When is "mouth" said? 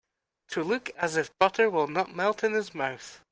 2.73-3.21